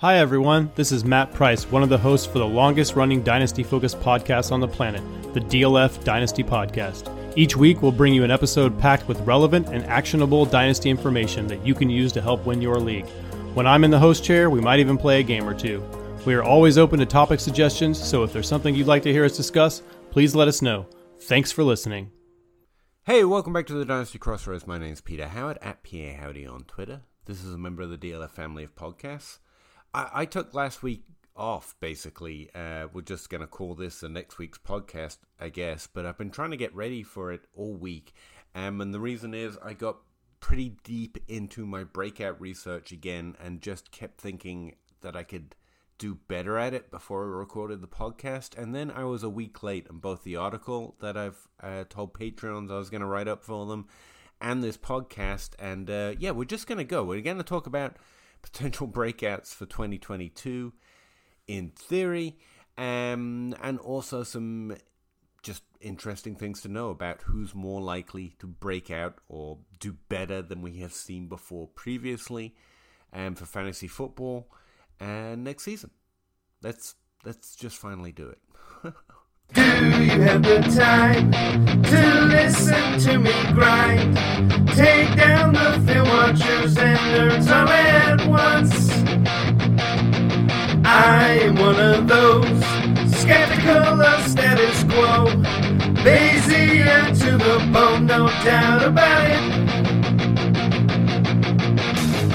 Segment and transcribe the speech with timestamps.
[0.00, 0.70] Hi, everyone.
[0.76, 4.52] This is Matt Price, one of the hosts for the longest running Dynasty focused podcast
[4.52, 5.02] on the planet,
[5.34, 7.10] the DLF Dynasty Podcast.
[7.36, 11.66] Each week, we'll bring you an episode packed with relevant and actionable Dynasty information that
[11.66, 13.08] you can use to help win your league.
[13.54, 15.82] When I'm in the host chair, we might even play a game or two.
[16.24, 19.24] We are always open to topic suggestions, so if there's something you'd like to hear
[19.24, 20.86] us discuss, please let us know.
[21.22, 22.12] Thanks for listening.
[23.02, 24.64] Hey, welcome back to the Dynasty Crossroads.
[24.64, 27.00] My name is Peter Howard at PA Howdy on Twitter.
[27.24, 29.40] This is a member of the DLF family of podcasts.
[29.98, 31.02] I, I took last week
[31.34, 32.50] off, basically.
[32.54, 35.88] Uh, we're just going to call this the next week's podcast, I guess.
[35.92, 38.14] But I've been trying to get ready for it all week.
[38.54, 39.96] Um, and the reason is I got
[40.40, 45.56] pretty deep into my breakout research again and just kept thinking that I could
[45.98, 48.56] do better at it before I recorded the podcast.
[48.56, 52.14] And then I was a week late on both the article that I've uh, told
[52.14, 53.88] Patreons I was going to write up for them
[54.40, 55.50] and this podcast.
[55.58, 57.02] And uh, yeah, we're just going to go.
[57.02, 57.96] We're going to talk about
[58.42, 60.72] potential breakouts for 2022
[61.46, 62.36] in theory,
[62.76, 64.76] um, and also some
[65.42, 70.42] just interesting things to know about who's more likely to break out or do better
[70.42, 72.54] than we have seen before previously
[73.12, 74.48] um, for fantasy football
[75.00, 75.90] and next season.
[76.62, 78.38] Let's let's just finally do it.
[79.54, 81.32] Do you have the time
[81.84, 84.16] to listen to me grind?
[84.68, 88.90] Take down the film watchers and nerds all at once.
[90.86, 92.64] I am one of those
[93.20, 95.26] skeptical of status quo.
[96.06, 99.44] Lazy and to the bone, no doubt about it.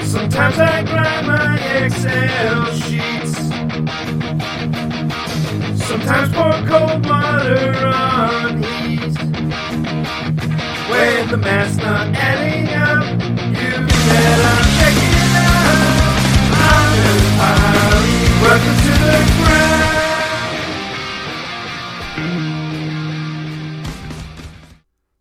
[0.06, 3.34] Sometimes I grind my Excel sheets.
[5.88, 8.83] Sometimes pour cold water on heat.
[10.94, 14.74] When the math's not adding up, you it out.
[16.54, 17.34] I'm just.
[18.40, 19.18] Welcome to the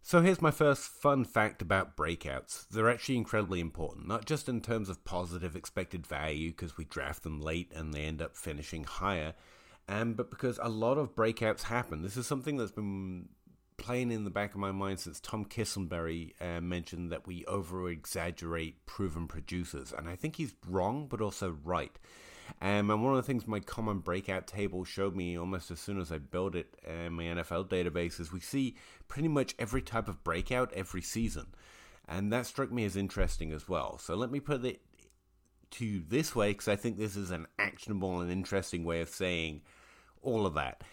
[0.04, 2.70] So here's my first fun fact about breakouts.
[2.70, 7.24] They're actually incredibly important, not just in terms of positive expected value because we draft
[7.24, 9.34] them late and they end up finishing higher,
[9.88, 12.04] um, but because a lot of breakouts happen.
[12.04, 13.30] This is something that's been
[13.78, 17.90] playing in the back of my mind since Tom Kislingbury uh, mentioned that we over
[17.90, 21.98] exaggerate proven producers, and I think he's wrong, but also right.
[22.62, 26.00] Um, and one of the things my common breakout table showed me almost as soon
[26.00, 28.76] as I built it in my NFL database is we see
[29.08, 31.48] pretty much every type of breakout every season.
[32.08, 33.98] And that struck me as interesting as well.
[33.98, 34.82] So let me put it
[35.72, 39.10] to you this way because I think this is an actionable and interesting way of
[39.10, 39.62] saying
[40.22, 40.84] all of that.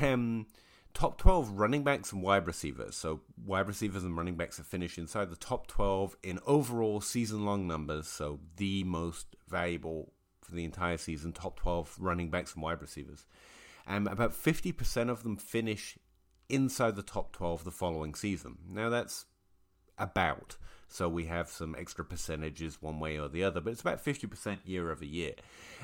[0.00, 0.46] Um,
[0.94, 2.96] top 12 running backs and wide receivers.
[2.96, 7.44] So, wide receivers and running backs have finished inside the top 12 in overall season
[7.44, 8.08] long numbers.
[8.08, 10.12] So, the most valuable
[10.42, 13.26] for the entire season, top 12 running backs and wide receivers.
[13.86, 15.98] Um, about 50% of them finish
[16.48, 18.58] inside the top 12 the following season.
[18.68, 19.26] Now, that's
[19.98, 20.56] about.
[20.92, 24.58] So we have some extra percentages one way or the other, but it's about 50%
[24.64, 25.34] year over year.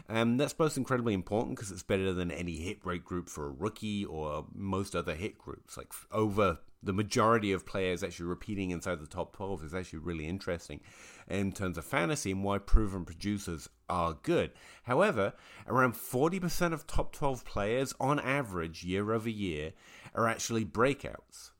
[0.09, 3.51] Um, that's both incredibly important because it's better than any hit rate group for a
[3.53, 5.77] rookie or most other hit groups.
[5.77, 10.27] Like over the majority of players actually repeating inside the top 12 is actually really
[10.27, 10.81] interesting
[11.29, 14.51] in terms of fantasy and why proven producers are good.
[14.83, 15.35] However,
[15.69, 19.73] around 40% of top 12 players on average year over year
[20.17, 21.51] are actually breakouts.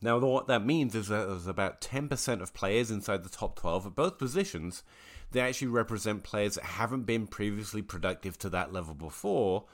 [0.00, 3.86] Now, what that means is that there's about 10% of players inside the top 12
[3.86, 4.84] at both positions
[5.30, 9.64] They actually represent players that haven't been previously productive to that level before,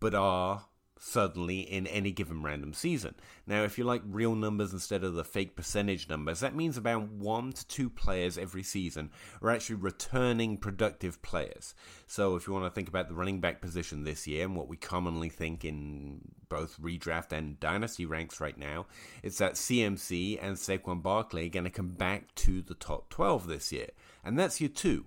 [0.00, 0.66] but are
[0.98, 3.14] suddenly in any given random season.
[3.44, 7.08] Now, if you like real numbers instead of the fake percentage numbers, that means about
[7.08, 9.10] one to two players every season
[9.42, 11.74] are actually returning productive players.
[12.06, 14.68] So, if you want to think about the running back position this year and what
[14.68, 16.20] we commonly think in
[16.52, 18.86] both redraft and dynasty ranks right now,
[19.22, 23.46] it's that CMC and Saquon Barkley are going to come back to the top 12
[23.46, 23.88] this year.
[24.24, 25.06] And that's your two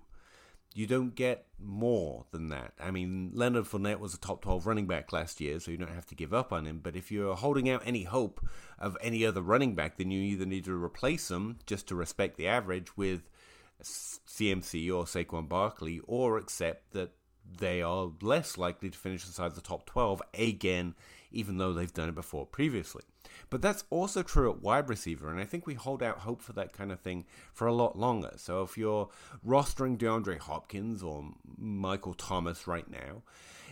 [0.75, 2.73] you don't get more than that.
[2.81, 5.95] I mean, Leonard Fournette was a top 12 running back last year, so you don't
[5.95, 6.81] have to give up on him.
[6.83, 8.45] But if you're holding out any hope
[8.77, 12.35] of any other running back, then you either need to replace them just to respect
[12.35, 13.29] the average with
[13.81, 17.11] CMC or Saquon Barkley, or accept that
[17.57, 20.93] they are less likely to finish inside the top 12 again,
[21.35, 23.03] even though they've done it before previously.
[23.49, 26.53] But that's also true at wide receiver, and I think we hold out hope for
[26.53, 28.33] that kind of thing for a lot longer.
[28.37, 29.09] So if you're
[29.45, 33.23] rostering DeAndre Hopkins or Michael Thomas right now,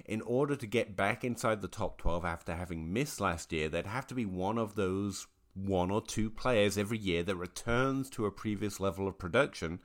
[0.06, 3.88] in order to get back inside the top 12 after having missed last year, there'd
[3.88, 8.26] have to be one of those one or two players every year that returns to
[8.26, 9.80] a previous level of production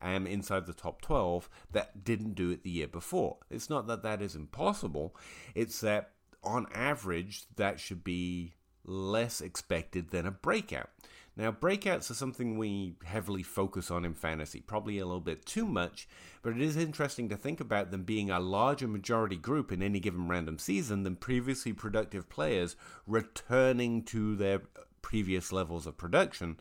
[0.00, 3.38] um, inside the top 12 that didn't do it the year before.
[3.50, 5.16] It's not that that is impossible,
[5.54, 6.12] it's that
[6.48, 8.54] on average, that should be
[8.84, 10.90] less expected than a breakout.
[11.36, 15.66] Now, breakouts are something we heavily focus on in fantasy, probably a little bit too
[15.66, 16.08] much,
[16.42, 20.00] but it is interesting to think about them being a larger majority group in any
[20.00, 22.74] given random season than previously productive players
[23.06, 24.62] returning to their
[25.00, 26.58] previous levels of production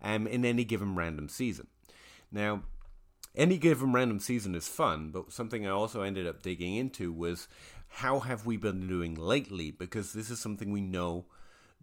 [0.00, 1.66] um, in any given random season.
[2.32, 2.62] Now,
[3.36, 7.46] any given random season is fun, but something I also ended up digging into was
[7.94, 9.70] how have we been doing lately?
[9.70, 11.26] Because this is something we know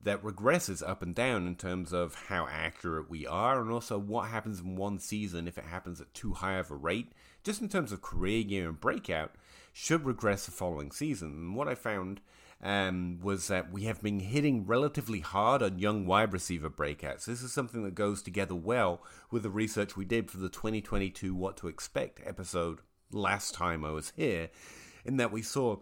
[0.03, 4.27] that regresses up and down in terms of how accurate we are and also what
[4.27, 7.13] happens in one season if it happens at too high of a rate,
[7.43, 9.31] just in terms of career year and breakout,
[9.71, 11.29] should regress the following season.
[11.29, 12.19] And what I found
[12.61, 17.23] um, was that we have been hitting relatively hard on young wide receiver breakouts.
[17.23, 21.33] This is something that goes together well with the research we did for the 2022
[21.33, 22.79] What to Expect episode
[23.11, 24.49] last time I was here,
[25.05, 25.77] in that we saw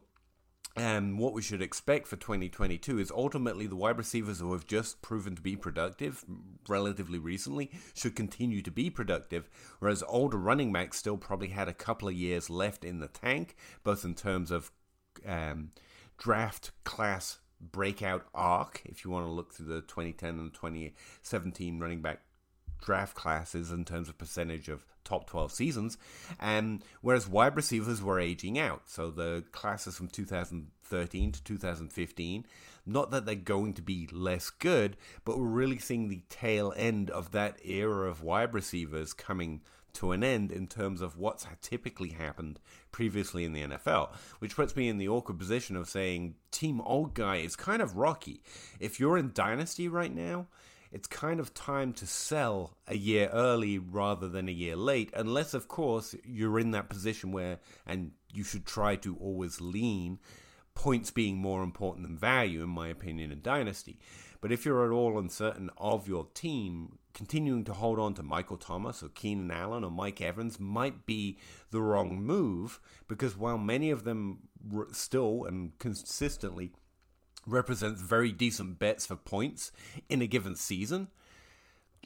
[0.80, 5.02] and what we should expect for 2022 is ultimately the wide receivers who have just
[5.02, 6.24] proven to be productive
[6.70, 9.50] relatively recently should continue to be productive,
[9.80, 13.58] whereas older running backs still probably had a couple of years left in the tank,
[13.84, 14.72] both in terms of
[15.28, 15.72] um,
[16.18, 22.02] draft class breakout arc, if you want to look through the 2010 and 2017 running
[22.02, 22.22] back
[22.81, 25.98] draft classes in terms of percentage of top 12 seasons,
[26.40, 28.84] um, whereas wide receivers were aging out.
[28.86, 32.46] So the classes from 2013 to 2015,
[32.86, 37.10] not that they're going to be less good, but we're really seeing the tail end
[37.10, 39.62] of that era of wide receivers coming
[39.94, 42.60] to an end in terms of what's typically happened
[42.92, 44.10] previously in the NFL,
[44.40, 47.98] which puts me in the awkward position of saying Team Old Guy is kind of
[47.98, 48.42] rocky.
[48.80, 50.48] If you're in Dynasty right now,
[50.92, 55.54] it's kind of time to sell a year early rather than a year late, unless,
[55.54, 60.20] of course, you're in that position where, and you should try to always lean,
[60.74, 64.00] points being more important than value, in my opinion, in Dynasty.
[64.42, 68.58] But if you're at all uncertain of your team, continuing to hold on to Michael
[68.58, 71.38] Thomas or Keenan Allen or Mike Evans might be
[71.72, 74.40] the wrong move because while many of them
[74.94, 76.72] still and consistently
[77.51, 79.72] represents very decent bets for points
[80.10, 81.07] in a given season.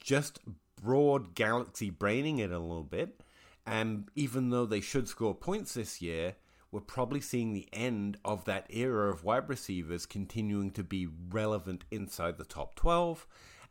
[0.00, 0.40] Just
[0.82, 3.20] broad galaxy braining it a little bit.
[3.66, 6.36] And even though they should score points this year,
[6.70, 11.84] we're probably seeing the end of that era of wide receivers continuing to be relevant
[11.90, 13.26] inside the top 12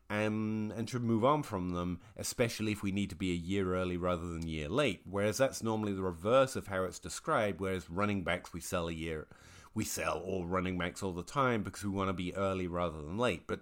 [0.09, 3.75] and, and should move on from them, especially if we need to be a year
[3.75, 5.01] early rather than a year late.
[5.03, 8.93] Whereas that's normally the reverse of how it's described, whereas running backs we sell a
[8.93, 9.27] year
[9.73, 13.01] we sell all running backs all the time because we want to be early rather
[13.01, 13.47] than late.
[13.47, 13.61] But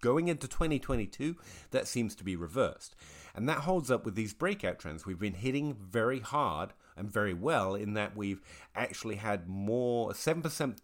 [0.00, 1.36] going into 2022,
[1.70, 2.94] that seems to be reversed.
[3.34, 5.04] And that holds up with these breakout trends.
[5.04, 8.40] We've been hitting very hard and very well in that we've
[8.74, 10.78] actually had more, 7%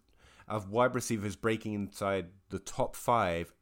[0.49, 3.53] of wide receivers breaking inside the top five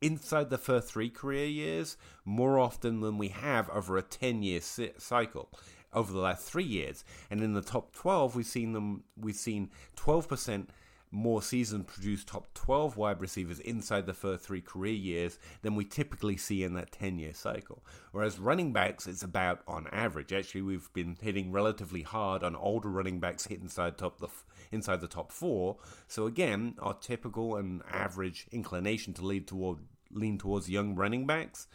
[0.00, 4.60] inside the first three career years more often than we have over a 10 year
[4.60, 5.50] cycle
[5.92, 7.04] over the last three years.
[7.30, 9.04] And in the top 12, we've seen them.
[9.16, 10.68] We've seen 12%
[11.12, 15.84] more season produced top 12 wide receivers inside the first three career years than we
[15.84, 17.84] typically see in that 10 year cycle.
[18.12, 20.32] Whereas running backs, it's about on average.
[20.32, 24.28] Actually, we've been hitting relatively hard on older running backs hit inside top the
[24.70, 25.78] inside the top four.
[26.06, 29.78] So again, our typical and average inclination to lead toward
[30.12, 31.68] lean towards young running backs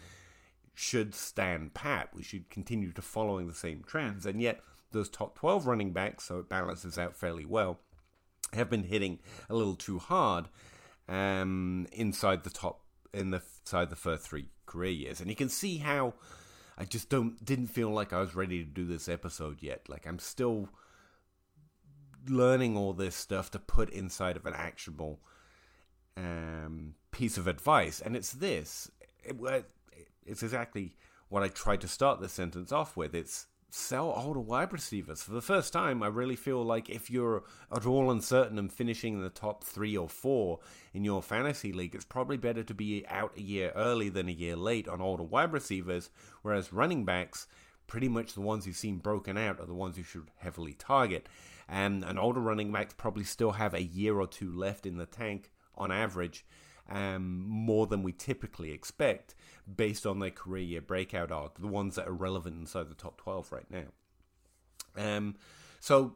[0.75, 2.10] should stand pat.
[2.13, 4.25] We should continue to following the same trends.
[4.25, 7.79] And yet, those top 12 running backs, so it balances out fairly well,
[8.53, 10.50] have been hitting a little too hard
[11.08, 12.82] um, inside the top,
[13.13, 15.20] in the inside the first three career years.
[15.20, 16.13] And you can see how
[16.77, 19.88] I just don't didn't feel like I was ready to do this episode yet.
[19.88, 20.70] Like I'm still
[22.27, 25.20] learning all this stuff to put inside of an actionable
[26.17, 28.89] um, piece of advice, and it's this.
[29.24, 29.39] It,
[30.25, 30.96] it's exactly
[31.29, 33.13] what I tried to start this sentence off with.
[33.13, 35.22] It's sell older wide receivers.
[35.22, 37.44] For the first time, I really feel like if you're
[37.75, 40.60] at all uncertain and finishing in the top three or four
[40.94, 44.34] in your fantasy league, it's probably better to be out a year early than a
[44.34, 46.10] year late on older wide receivers,
[46.41, 47.48] whereas running backs,
[47.86, 51.27] pretty much the ones you've seen broken out, are the ones you should heavily target.
[51.67, 55.05] And an older running backs probably still have a year or two left in the
[55.05, 56.46] tank on average
[56.89, 59.36] um, more than we typically expect
[59.74, 63.18] based on their career year breakout arc, the ones that are relevant inside the top
[63.18, 63.88] 12 right now.
[64.96, 65.36] Um,
[65.80, 66.13] so,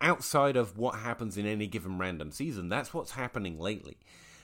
[0.00, 3.98] outside of what happens in any given random season, that's what's happening lately.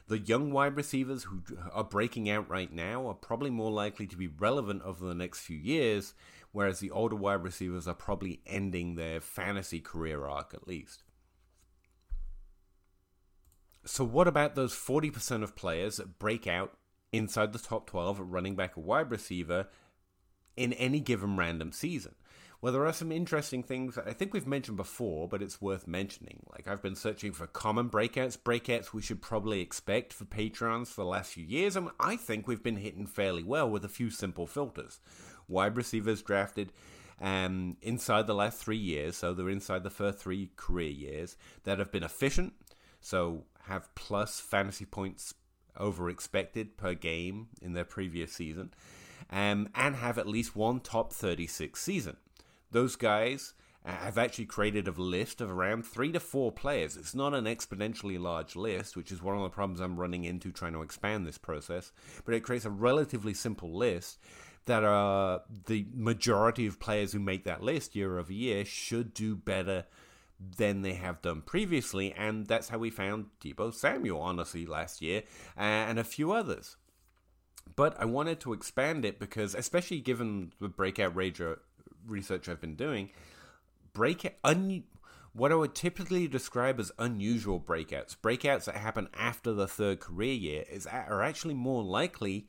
[0.08, 1.42] The young wide receivers who
[1.73, 5.40] are breaking out right now are probably more likely to be relevant over the next
[5.40, 6.14] few years,
[6.52, 11.02] whereas the older wide receivers are probably ending their fantasy career arc at least.
[13.88, 16.76] So, what about those 40% of players that break out
[17.11, 19.66] inside the top 12 running back or wide receiver
[20.59, 22.14] in any given random season?
[22.61, 25.88] Well, there are some interesting things that I think we've mentioned before, but it's worth
[25.88, 26.42] mentioning.
[26.52, 31.00] Like, I've been searching for common breakouts, breakouts we should probably expect for Patreons for
[31.00, 34.11] the last few years, and I think we've been hitting fairly well with a few
[34.11, 35.00] simple filters.
[35.49, 36.75] Wide receivers drafted
[37.23, 41.78] um, inside the last three years, so they're inside the first three career years, that
[41.78, 42.52] have been efficient,
[43.00, 45.34] so have plus fantasy points
[45.76, 48.75] over expected per game in their previous season,
[49.30, 52.16] um, and have at least one top 36 season
[52.70, 56.96] those guys have actually created a list of around three to four players.
[56.96, 60.52] It's not an exponentially large list, which is one of the problems I'm running into
[60.52, 61.92] trying to expand this process,
[62.25, 64.18] but it creates a relatively simple list
[64.66, 69.34] that are the majority of players who make that list year over year should do
[69.34, 69.87] better
[70.40, 75.23] than they have done previously, and that's how we found Deebo Samuel, honestly, last year,
[75.57, 76.76] uh, and a few others.
[77.76, 81.59] But I wanted to expand it because, especially given the breakout rager
[82.07, 83.11] research I've been doing,
[83.92, 84.85] break un,
[85.33, 90.35] what I would typically describe as unusual breakouts, breakouts that happen after the third career
[90.35, 92.49] year, is are actually more likely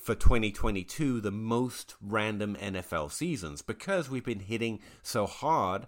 [0.00, 5.86] for 2022 the most random NFL seasons because we've been hitting so hard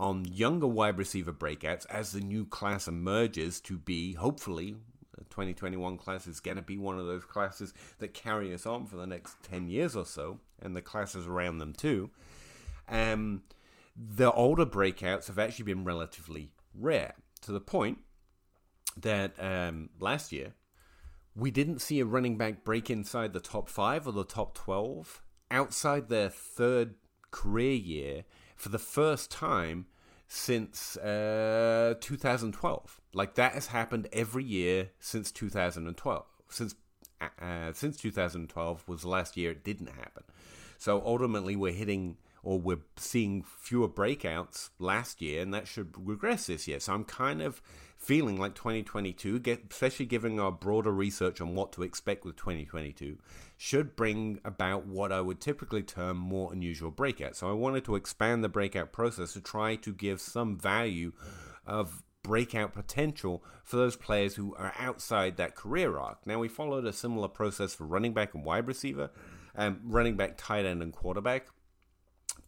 [0.00, 4.74] on younger wide receiver breakouts as the new class emerges to be hopefully
[5.18, 8.86] the 2021 class is going to be one of those classes that carry us on
[8.86, 12.08] for the next 10 years or so and the classes around them too,
[12.88, 13.42] um,
[13.94, 17.98] the older breakouts have actually been relatively rare to the point
[18.96, 20.54] that um, last year
[21.36, 25.20] we didn't see a running back break inside the top five or the top 12
[25.50, 26.94] outside their third
[27.30, 28.24] career year
[28.60, 29.86] for the first time
[30.28, 33.00] since uh, 2012.
[33.14, 36.26] Like that has happened every year since 2012.
[36.50, 36.74] Since
[37.20, 40.24] uh, since 2012 was the last year it didn't happen.
[40.78, 46.46] So ultimately, we're hitting or we're seeing fewer breakouts last year, and that should regress
[46.46, 46.80] this year.
[46.80, 47.60] So I'm kind of
[47.96, 53.18] feeling like 2022, especially given our broader research on what to expect with 2022,
[53.58, 57.36] should bring about what I would typically term more unusual breakouts.
[57.36, 61.12] So I wanted to expand the breakout process to try to give some value
[61.66, 66.26] of breakout potential for those players who are outside that career arc.
[66.26, 69.10] Now, we followed a similar process for running back and wide receiver,
[69.56, 71.46] um, running back, tight end, and quarterback.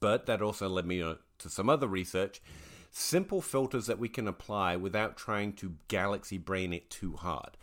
[0.03, 2.43] But that also led me uh, to some other research.
[2.91, 7.57] Simple filters that we can apply without trying to galaxy brain it too hard.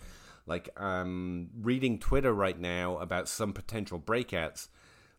[0.48, 4.70] Like I'm reading Twitter right now about some potential breakouts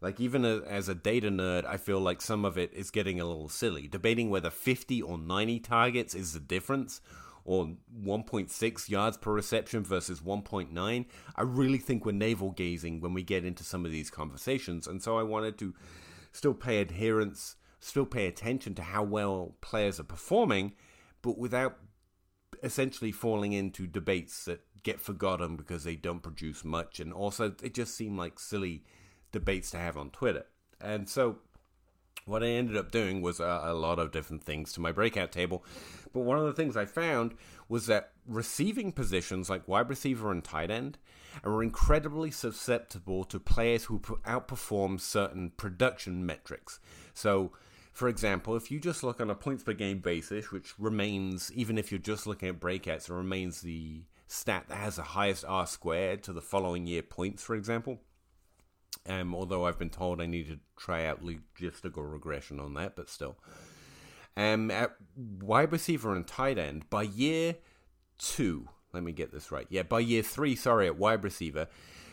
[0.00, 3.20] like even a, as a data nerd, I feel like some of it is getting
[3.20, 3.86] a little silly.
[3.86, 7.02] Debating whether 50 or 90 targets is the difference,
[7.44, 11.06] or 1.6 yards per reception versus 1.9.
[11.36, 15.02] I really think we're navel gazing when we get into some of these conversations, and
[15.02, 15.74] so I wanted to
[16.32, 20.72] still pay adherence, still pay attention to how well players are performing,
[21.22, 21.76] but without
[22.62, 27.74] essentially falling into debates that get forgotten because they don't produce much, and also it
[27.74, 28.84] just seem like silly
[29.32, 30.46] debates to have on Twitter.
[30.80, 31.38] And so
[32.30, 35.32] what I ended up doing was a, a, lot of different things to my breakout
[35.32, 35.64] table.
[36.12, 37.34] But one of the things I found
[37.68, 40.98] was that receiving positions like wide receiver and tight end
[41.44, 46.78] are incredibly susceptible to players who outperform certain production metrics.
[47.14, 47.50] So,
[47.92, 51.78] for example, if you just look on a points per game basis, which remains, even
[51.78, 55.66] if you're just looking at breakouts, it remains the stat that has the highest R
[55.66, 58.00] squared to the following year points, for example
[59.08, 63.08] um, although I've been told I need to try out logistical regression on that, but
[63.08, 63.36] still.
[64.36, 67.56] Um, at wide receiver and tight end, by year
[68.18, 69.66] two, let me get this right.
[69.68, 71.66] Yeah, by year three, sorry, at wide receiver,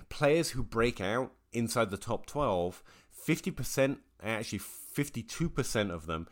[0.09, 2.83] players who break out inside the top 12,
[3.27, 6.27] 50%, actually 52% of them,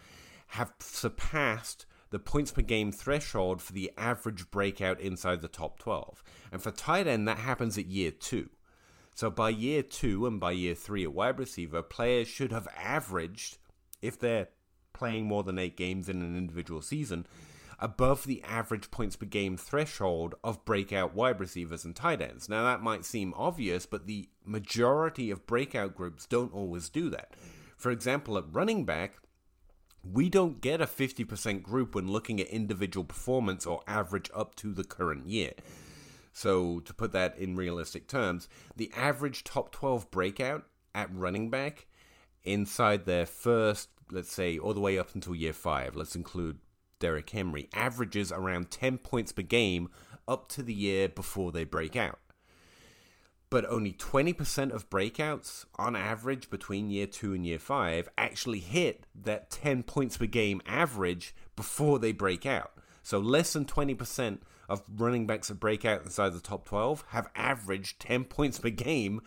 [0.48, 6.24] have surpassed the points per game threshold for the average breakout inside the top 12.
[6.52, 8.50] And for tight end, that happens at year two.
[9.16, 13.58] So by year two and by year three at wide receiver, players should have averaged,
[14.02, 14.50] if they're
[14.92, 17.26] playing more than eight games in an individual season,
[17.80, 22.50] above the average points per game threshold of breakout wide receivers and tight ends.
[22.50, 27.36] Now, that might seem obvious, but the majority of breakout groups don't always do that.
[27.78, 29.16] For example, at running back,
[30.04, 34.74] we don't get a 50% group when looking at individual performance or average up to
[34.74, 35.54] the current year.
[36.38, 41.88] So, to put that in realistic terms, the average top 12 breakout at running back
[42.44, 46.60] inside their first, let's say, all the way up until year five, let's include
[47.00, 49.88] Derrick Henry, averages around 10 points per game
[50.28, 52.20] up to the year before they break out.
[53.50, 59.08] But only 20% of breakouts, on average, between year two and year five, actually hit
[59.16, 62.74] that 10 points per game average before they break out.
[63.04, 67.30] So less than 20% of running backs that break out inside the top 12 have
[67.36, 69.22] averaged 10 points per game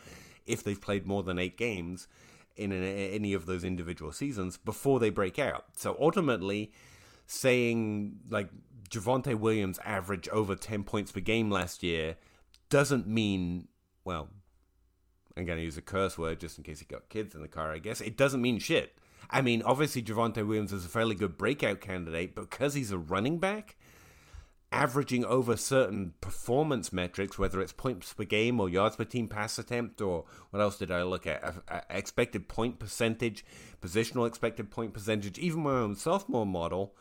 [0.47, 2.09] if they've played more than eight games
[2.57, 5.67] in any of those individual seasons before they break out.
[5.77, 6.73] So ultimately,
[7.27, 8.49] saying like
[8.91, 12.17] Javonte Williams averaged over 10 points per game last year
[12.69, 13.69] doesn't mean,
[14.05, 14.29] well,
[15.37, 17.49] I'm going to use a curse word just in case you got kids in the
[17.49, 18.01] car, I guess.
[18.01, 18.99] It doesn't mean shit.
[19.31, 22.99] I mean, obviously, Javonte Williams is a fairly good breakout candidate, but because he's a
[22.99, 23.77] running back,
[24.71, 29.59] averaging over certain performance metrics, whether it's points per game or yards per team pass
[29.59, 31.55] attempt, or what else did I look at?
[31.91, 33.45] Expected point percentage,
[33.81, 36.95] positional expected point percentage, even my own sophomore model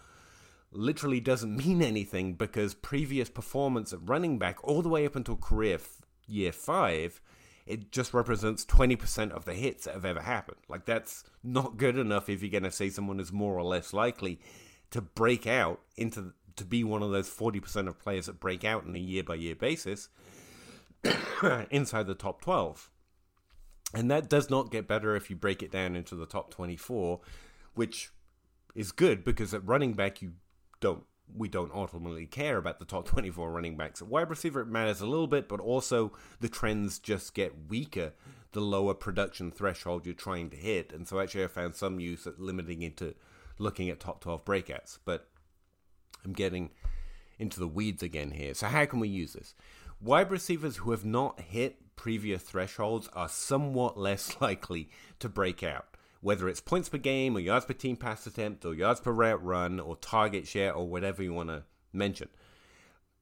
[0.71, 5.35] literally doesn't mean anything because previous performance at running back all the way up until
[5.35, 7.21] career f- year five
[7.67, 10.57] it just represents 20% of the hits that have ever happened.
[10.69, 13.93] Like, that's not good enough if you're going to say someone is more or less
[13.93, 14.39] likely
[14.91, 18.85] to break out into to be one of those 40% of players that break out
[18.85, 20.09] on a year by year basis
[21.71, 22.89] inside the top 12.
[23.93, 27.21] And that does not get better if you break it down into the top 24,
[27.75, 28.11] which
[28.75, 30.33] is good because at running back you
[30.79, 31.03] don't
[31.35, 34.01] we don't ultimately care about the top 24 running backs.
[34.01, 38.13] At wide receiver, it matters a little bit, but also the trends just get weaker
[38.53, 40.93] the lower production threshold you're trying to hit.
[40.93, 43.13] And so, actually, I found some use at limiting into
[43.59, 44.99] looking at top 12 breakouts.
[45.03, 45.27] But
[46.25, 46.71] I'm getting
[47.39, 48.53] into the weeds again here.
[48.53, 49.53] So, how can we use this?
[50.01, 55.85] Wide receivers who have not hit previous thresholds are somewhat less likely to break out
[56.21, 59.43] whether it's points per game or yards per team pass attempt or yards per route
[59.43, 62.27] run or target share or whatever you want to mention.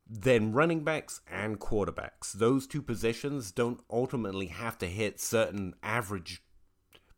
[0.07, 2.33] Then running backs and quarterbacks.
[2.33, 6.43] Those two positions don't ultimately have to hit certain average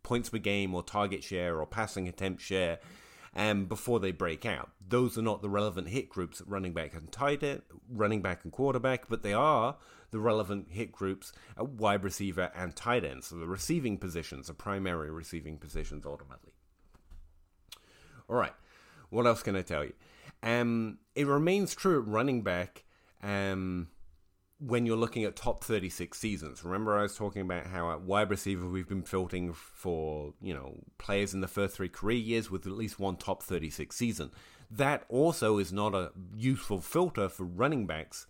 [0.04, 2.80] points per game or target share or passing attempt share
[3.38, 4.72] um, before they break out.
[4.86, 8.44] Those are not the relevant hit groups at running back and tight end, running back
[8.44, 9.78] and quarterback, but they are
[10.10, 13.24] the relevant hit groups at wide receiver and tight end.
[13.24, 16.54] So the receiving positions, the primary receiving positions ultimately.
[18.28, 18.54] All right.
[19.10, 19.94] What else can I tell you?
[20.42, 22.86] Um, it remains true at running back
[23.22, 23.90] um,
[24.60, 26.64] when you're looking at top 36 seasons.
[26.64, 30.80] Remember, I was talking about how at wide receiver we've been filtering for you know
[30.98, 34.32] players in the first three career years with at least one top 36 season.
[34.70, 38.28] That also is not a useful filter for running backs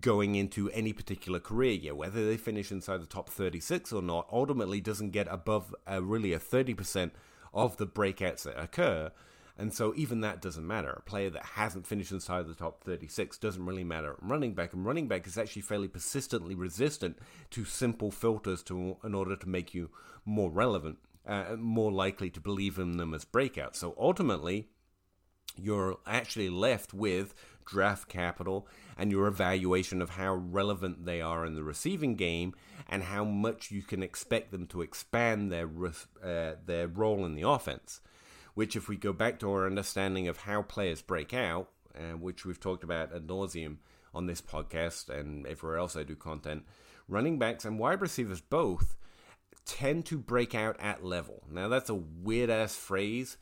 [0.00, 1.94] going into any particular career year.
[1.94, 6.32] Whether they finish inside the top 36 or not ultimately doesn't get above uh, really
[6.32, 7.10] a 30%
[7.52, 9.12] of the breakouts that occur.
[9.58, 10.90] And so even that doesn't matter.
[10.90, 14.16] A player that hasn't finished inside the top 36 doesn't really matter.
[14.20, 17.18] Running back and running back is actually fairly persistently resistant
[17.50, 19.90] to simple filters to in order to make you
[20.24, 23.76] more relevant, uh, more likely to believe in them as breakouts.
[23.76, 24.68] So ultimately,
[25.60, 27.34] you're actually left with
[27.64, 32.54] draft capital and your evaluation of how relevant they are in the receiving game
[32.88, 35.68] and how much you can expect them to expand their
[36.22, 38.00] uh, their role in the offense.
[38.54, 42.44] Which, if we go back to our understanding of how players break out, uh, which
[42.44, 43.76] we've talked about ad nauseum
[44.14, 46.64] on this podcast and everywhere else I do content,
[47.08, 48.96] running backs and wide receivers both
[49.64, 51.42] tend to break out at level.
[51.50, 53.36] Now, that's a weird ass phrase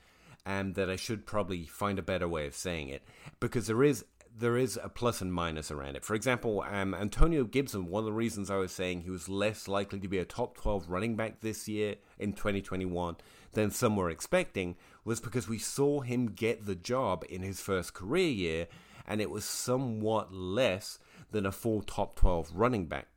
[0.47, 3.03] and that I should probably find a better way of saying it
[3.41, 4.05] because there is
[4.37, 6.05] there is a plus and minus around it.
[6.05, 9.69] For example, um, Antonio Gibson, one of the reasons I was saying he was less
[9.69, 13.17] likely to be a top 12 running back this year in 2021
[13.53, 17.95] than some were expecting was because we saw him get the job in his first
[17.95, 18.67] career year
[19.07, 20.99] and it was somewhat less
[21.33, 23.09] than a full top 12 running back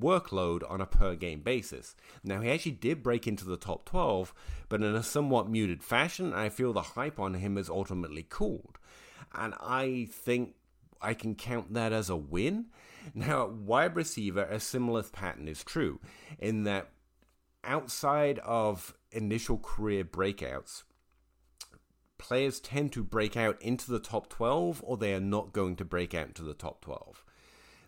[0.00, 1.94] workload on a per game basis.
[2.22, 4.32] Now, he actually did break into the top 12,
[4.68, 6.32] but in a somewhat muted fashion.
[6.32, 8.78] I feel the hype on him has ultimately cooled.
[9.36, 10.54] And I think
[11.00, 12.66] I can count that as a win.
[13.14, 16.00] Now, wide receiver, a similar pattern is true
[16.38, 16.88] in that
[17.62, 20.84] outside of initial career breakouts,
[22.16, 25.84] players tend to break out into the top 12 or they are not going to
[25.84, 27.22] break out into the top 12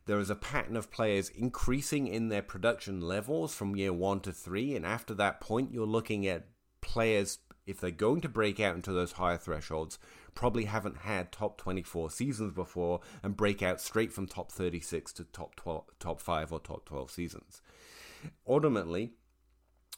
[0.06, 4.32] there is a pattern of players increasing in their production levels from year one to
[4.32, 4.74] three.
[4.74, 6.46] And after that point, you're looking at
[6.80, 9.98] players, if they're going to break out into those higher thresholds,
[10.37, 15.25] probably haven't had top 24 seasons before and break out straight from top 36 to
[15.25, 17.62] top 12, top 5 or top 12 seasons.
[18.46, 19.14] Ultimately,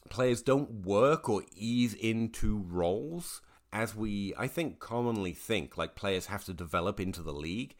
[0.09, 6.25] players don't work or ease into roles as we, I think, commonly think, like players
[6.27, 7.75] have to develop into the league.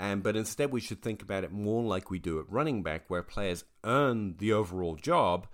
[0.00, 3.04] Um, but instead, we should think about it more like we do at running back,
[3.08, 5.46] where players earn the overall job,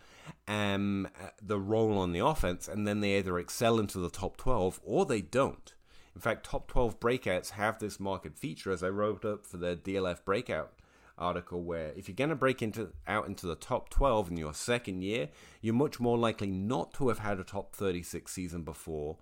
[0.47, 1.09] um,
[1.43, 5.05] the role on the offense, and then they either excel into the top 12 or
[5.05, 5.75] they don't.
[6.17, 9.77] In fact, top 12 breakouts have this market feature, as I wrote up for the
[9.77, 10.73] DLF breakout
[11.19, 14.55] article, where if you're going to break into out into the top 12 in your
[14.55, 15.29] second year,
[15.61, 19.19] you're much more likely not to have had a top 36 season before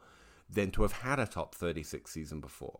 [0.48, 2.78] than to have had a top 36 season before.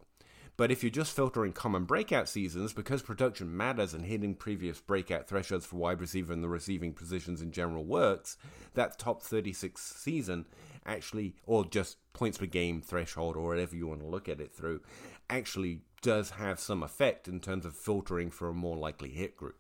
[0.57, 5.27] But if you're just filtering common breakout seasons, because production matters and hitting previous breakout
[5.27, 8.37] thresholds for wide receiver and the receiving positions in general works,
[8.75, 10.47] that top 36 season
[10.87, 14.55] actually, or just points per game threshold, or whatever you want to look at it
[14.55, 14.81] through,
[15.29, 19.57] actually does have some effect in terms of filtering for a more likely hit group.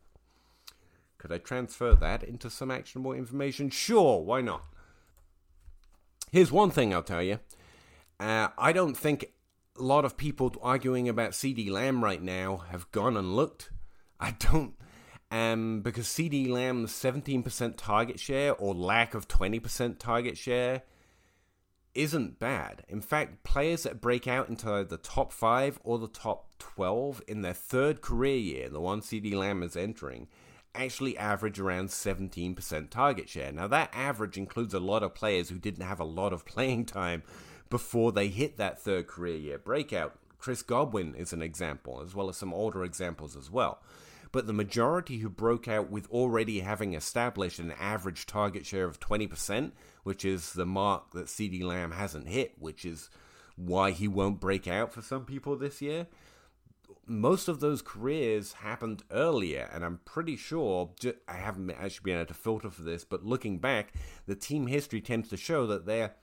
[1.19, 3.71] Could I transfer that into some actionable information?
[3.71, 4.65] Sure, why not?
[6.31, 7.41] Here's one thing I'll tell you.
[8.21, 9.31] Uh, I don't think
[9.79, 13.71] a lot of people arguing about CeeDee Lamb right now have gone and looked.
[14.21, 14.75] I don't,
[15.31, 20.83] um, because CeeDee Lamb's 17% target share or lack of 20% target share
[21.95, 22.85] isn't bad.
[22.89, 27.43] In fact, players that break out into the top five or the top 12 in
[27.43, 30.29] their third career year, the one CeeDee Lamb is entering,
[30.75, 33.53] actually average around 17% target share.
[33.53, 36.87] Now, that average includes a lot of players who didn't have a lot of playing
[36.87, 37.25] time
[37.71, 40.19] before they hit that third career year breakout.
[40.39, 43.81] Chris Godwin is an example, as well as some older examples as well.
[44.31, 48.99] But the majority who broke out with already having established an average target share of
[48.99, 49.71] 20%,
[50.03, 53.09] which is the mark that CeeDee Lamb hasn't hit, which is
[53.57, 56.09] why he won't break out for some people this year.
[57.07, 60.91] Most of those careers happened earlier, and I'm pretty sure
[61.29, 63.93] I haven't actually been able to filter for this, but looking back,
[64.27, 66.15] the team history tends to show that they're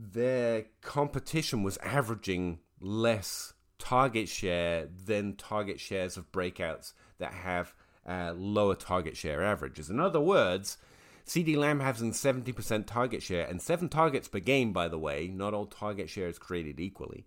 [0.00, 7.74] their competition was averaging less target share than target shares of breakouts that have
[8.08, 9.90] uh, lower target share averages.
[9.90, 10.78] In other words,
[11.26, 15.28] CeeDee Lamb has a 70% target share and seven targets per game, by the way.
[15.28, 17.26] Not all target share is created equally.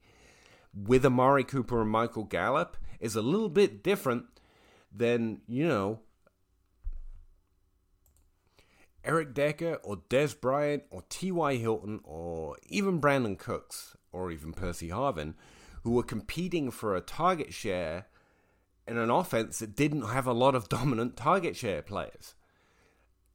[0.76, 4.26] With Amari Cooper and Michael Gallup is a little bit different
[4.92, 6.00] than, you know,
[9.06, 11.56] Eric Decker or Dez Bryant or T.Y.
[11.56, 15.34] Hilton or even Brandin Cooks or even Percy Harvin,
[15.84, 18.08] who were competing for a target share
[18.88, 22.36] in an offense that didn't have a lot of dominant target share players.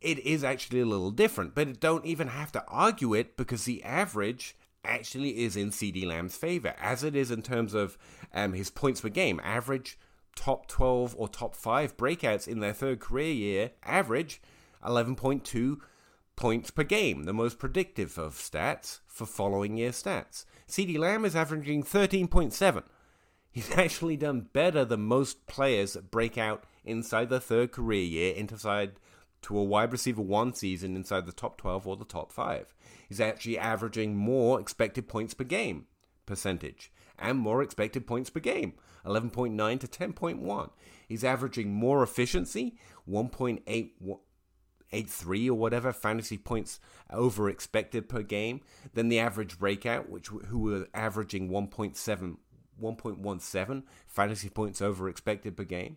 [0.00, 3.82] It is actually a little different, but don't even have to argue it because the
[3.82, 7.98] average actually is in CeeDee Lamb's favor, as it is in terms of
[8.32, 9.40] um, his points per game.
[9.42, 9.98] Average
[10.36, 14.40] top 12 or top 5 breakouts in their third career year, average
[14.84, 15.78] 11.2
[16.36, 20.44] points per game, the most predictive of stats for following year stats.
[20.68, 22.82] CeeDee Lamb is averaging 13.7.
[23.50, 28.34] He's actually done better than most players that break out inside the third career year,
[28.34, 28.92] inside
[29.42, 32.74] to a wide receiver one season inside the top 12 or the top 5.
[33.08, 35.86] He's actually averaging more expected points per game
[36.26, 40.70] percentage and more expected points per game 11.9 to 10.1.
[41.08, 42.76] He's averaging more efficiency
[43.08, 43.90] 1.8
[44.92, 48.60] 8.3 or whatever fantasy points over expected per game
[48.94, 52.36] than the average breakout, which who were averaging 1.7
[52.80, 55.96] 1.17 fantasy points over expected per game.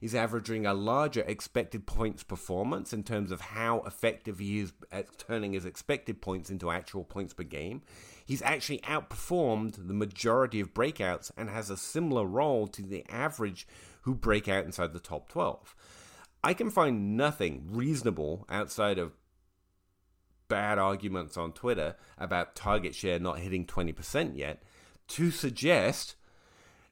[0.00, 5.18] He's averaging a larger expected points performance in terms of how effective he is at
[5.18, 7.82] turning his expected points into actual points per game.
[8.24, 13.68] He's actually outperformed the majority of breakouts and has a similar role to the average
[14.02, 15.74] who break out inside the top 12.
[16.42, 19.12] I can find nothing reasonable outside of
[20.48, 24.62] bad arguments on Twitter about target share not hitting 20% yet
[25.08, 26.16] to suggest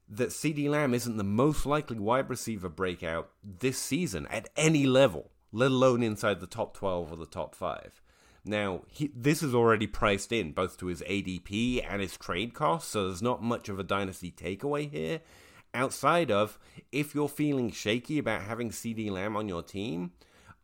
[0.08, 5.30] that CeeDee Lamb isn't the most likely wide receiver breakout this season at any level,
[5.52, 8.00] let alone inside the top 12 or the top 5.
[8.44, 12.90] Now, he, this is already priced in both to his ADP and his trade costs,
[12.90, 15.20] so there's not much of a dynasty takeaway here
[15.74, 16.58] outside of
[16.92, 20.12] if you're feeling shaky about having CeeDee Lamb on your team,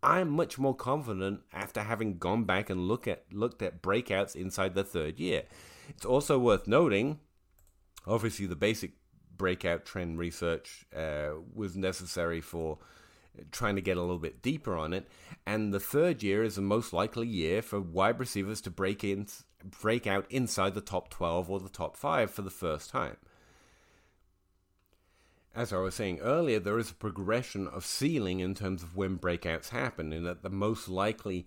[0.03, 4.75] I'm much more confident after having gone back and look at looked at breakouts inside
[4.75, 5.45] the third year.
[5.88, 7.21] It's also worth noting,
[8.07, 8.93] obviously, the basic
[9.37, 12.79] breakout trend research uh, was necessary for
[13.51, 15.09] trying to get a little bit deeper on it.
[15.47, 19.27] And the third year is the most likely year for wide receivers to break in
[19.64, 23.17] break out inside the top 12 or the top 5 for the first time.
[25.55, 29.19] As I was saying earlier, there is a progression of ceiling in terms of when
[29.19, 31.47] breakouts happen, and that the most likely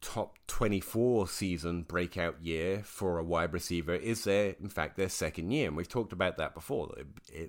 [0.00, 5.52] top 24 season breakout year for a wide receiver is their, in fact, their second
[5.52, 5.68] year.
[5.68, 6.92] And we've talked about that before.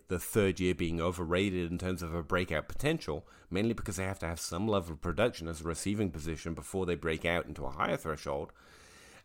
[0.08, 4.20] the third year being overrated in terms of a breakout potential, mainly because they have
[4.20, 7.66] to have some level of production as a receiving position before they break out into
[7.66, 8.52] a higher threshold.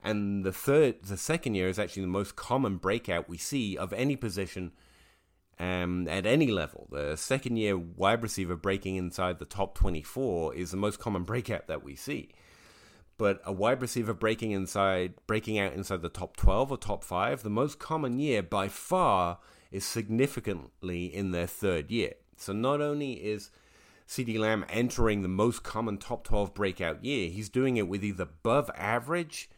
[0.02, 3.92] And the third, the second year is actually the most common breakout we see of
[3.92, 4.72] any position
[5.58, 6.88] um, at any level.
[6.90, 11.66] The second year wide receiver breaking inside the top 24 is the most common breakout
[11.68, 12.30] that we see
[13.18, 17.42] but a wide receiver breaking inside, breaking out inside the top 12 or top 5,
[17.42, 19.38] the most common year by far
[19.70, 22.14] is significantly in their third year.
[22.36, 23.50] So not only is
[24.06, 28.24] CeeDee Lamb entering the most common top 12 breakout year, he's doing it with either
[28.24, 29.48] above average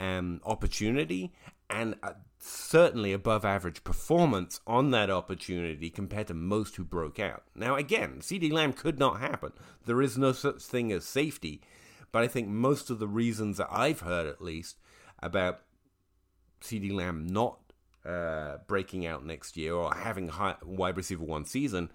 [0.00, 1.32] um, opportunity
[1.70, 1.94] and
[2.46, 7.44] certainly above average performance on that opportunity compared to most who broke out.
[7.54, 9.52] Now, again, CeeDee Lamb could not happen.
[9.86, 11.62] There is no such thing as safety
[12.14, 14.78] but I think most of the reasons that I've heard, at least,
[15.20, 15.62] about
[16.60, 17.58] CeeDee Lamb not
[18.06, 21.90] uh, breaking out next year or having high, wide receiver one season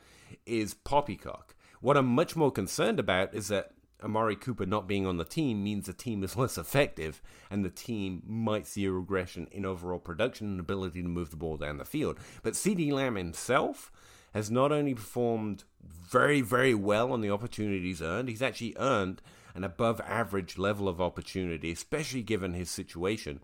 [0.46, 1.56] is poppycock.
[1.80, 3.72] What I'm much more concerned about is that
[4.04, 7.70] Amari Cooper not being on the team means the team is less effective and the
[7.70, 11.78] team might see a regression in overall production and ability to move the ball down
[11.78, 12.18] the field.
[12.44, 13.92] But CeeDee Lamb himself
[14.34, 19.22] has not only performed very, very well on the opportunities earned, he's actually earned
[19.56, 23.40] an above average level of opportunity, especially given his situation,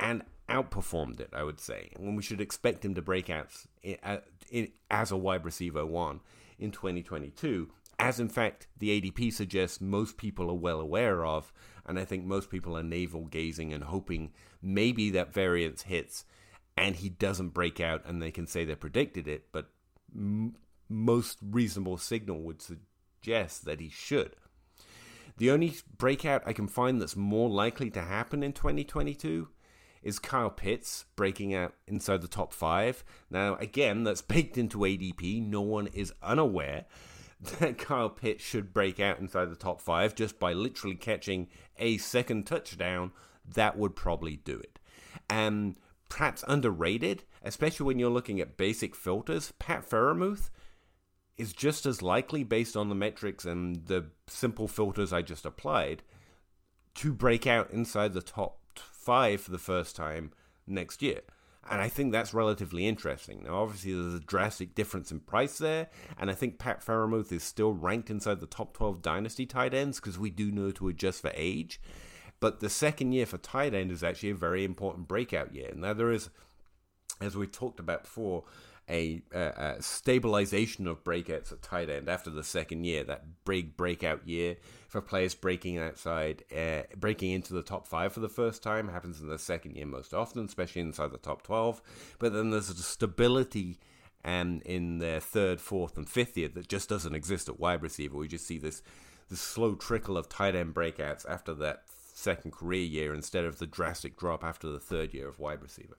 [0.00, 1.90] and outperformed it, I would say.
[1.96, 3.50] When we should expect him to break out
[4.02, 4.18] uh,
[4.90, 6.20] as a wide receiver one
[6.58, 11.52] in 2022, as in fact the ADP suggests most people are well aware of,
[11.84, 16.24] and I think most people are navel gazing and hoping maybe that variance hits
[16.76, 19.70] and he doesn't break out and they can say they predicted it, but
[20.14, 20.56] m-
[20.88, 24.36] most reasonable signal would suggest that he should.
[25.38, 29.48] The only breakout I can find that's more likely to happen in 2022
[30.02, 33.04] is Kyle Pitts breaking out inside the top five.
[33.30, 35.42] Now, again, that's baked into ADP.
[35.46, 36.86] No one is unaware
[37.46, 41.98] that Kyle Pitts should break out inside the top five just by literally catching a
[41.98, 43.12] second touchdown.
[43.54, 44.78] That would probably do it.
[45.30, 45.76] And
[46.08, 50.50] perhaps underrated, especially when you're looking at basic filters, Pat Freiermuth
[51.36, 56.02] is just as likely, based on the metrics and the simple filters I just applied,
[56.96, 60.32] to break out inside the top five for the first time
[60.66, 61.20] next year.
[61.68, 63.42] And I think that's relatively interesting.
[63.44, 67.42] Now, obviously, there's a drastic difference in price there, and I think Pat Freiermuth is
[67.42, 71.22] still ranked inside the top 12 dynasty tight ends because we do know to adjust
[71.22, 71.80] for age.
[72.38, 75.72] But the second year for tight end is actually a very important breakout year.
[75.74, 76.30] Now, there is,
[77.20, 78.44] as we talked about before,
[78.88, 84.26] a, a, stabilization of breakouts at tight end after the second year, that big breakout
[84.26, 84.56] year
[84.88, 89.20] for players breaking outside, uh, breaking into the top five for the first time happens
[89.20, 91.82] in the second year most often, especially inside the top 12.
[92.18, 93.80] But then there's a stability
[94.24, 98.16] um, in their third, fourth, and fifth year that just doesn't exist at wide receiver.
[98.16, 98.82] We just see this
[99.28, 101.82] this slow trickle of tight end breakouts after that
[102.14, 105.96] second career year instead of the drastic drop after the third year of wide receiver.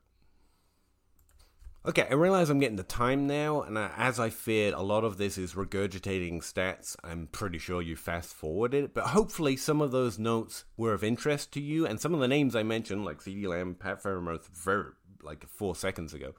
[1.85, 5.17] Okay, I realize I'm getting the time now, and as I feared, a lot of
[5.17, 6.97] this is regurgitating stats.
[7.01, 11.03] I'm pretty sure you fast forwarded it, but hopefully some of those notes were of
[11.03, 14.49] interest to you, and some of the names I mentioned, like CeeDee Lamb, Pat Freiermuth,
[14.49, 16.33] very like four seconds ago,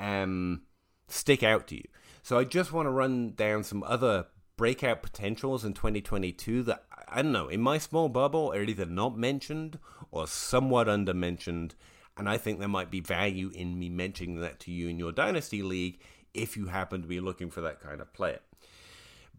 [0.00, 0.62] um,
[1.08, 1.88] stick out to you.
[2.22, 4.26] So I just want to run down some other
[4.56, 9.16] breakout potentials in 2022 that I don't know in my small bubble are either not
[9.16, 9.78] mentioned
[10.10, 11.74] or somewhat undermentioned
[12.16, 15.12] and I think there might be value in me mentioning that to you in your
[15.12, 16.00] Dynasty League
[16.34, 18.40] if you happen to be looking for that kind of player.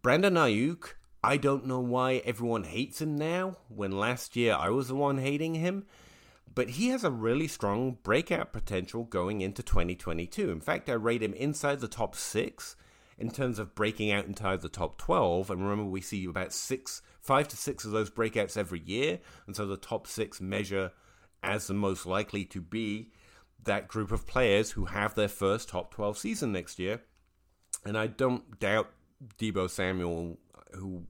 [0.01, 4.87] Brandon Aiyuk, I don't know why everyone hates him now, when last year I was
[4.87, 5.85] the one hating him,
[6.53, 10.49] but he has a really strong breakout potential going into 2022.
[10.49, 12.75] In fact, I rate him inside the top six
[13.17, 15.51] in terms of breaking out inside the top 12.
[15.51, 19.19] And remember, we see about six, five to six of those breakouts every year.
[19.45, 20.91] And so the top six measure
[21.43, 23.11] as the most likely to be
[23.63, 27.01] that group of players who have their first top 12 season next year.
[27.85, 28.89] And I don't doubt
[29.39, 30.37] Deebo Samuel,
[30.73, 31.03] who,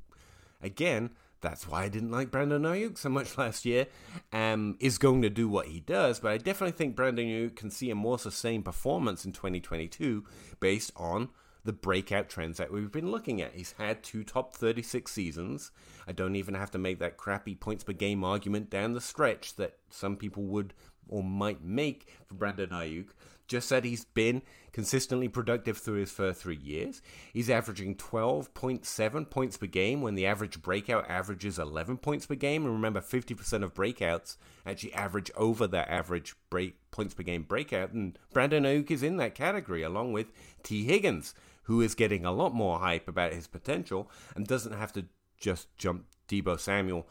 [0.62, 3.88] again, that's why I didn't like Brandon Aiyuk so much last year,
[4.32, 6.20] um, is going to do what he does.
[6.20, 10.24] But I definitely think Brandon Aiyuk can see a more sustained performance in 2022
[10.60, 11.30] based on
[11.64, 13.54] the breakout trends that we've been looking at.
[13.54, 15.72] He's had two top 36 seasons.
[16.08, 19.56] I don't even have to make that crappy points per game argument down the stretch
[19.56, 20.74] that some people would
[21.08, 23.10] or might make for Brandon Aiyuk.
[23.48, 27.02] Just said he's been consistently productive through his first three years.
[27.34, 32.64] He's averaging 12.7 points per game when the average breakout averages 11 points per game.
[32.64, 37.92] And remember, 50% of breakouts actually average over that average break points per game breakout.
[37.92, 40.32] And Brandon Aiyuk is in that category along with
[40.64, 44.94] Tee Higgins, who is getting a lot more hype about his potential and doesn't have
[44.94, 45.06] to
[45.38, 47.08] just jump Deebo Samuel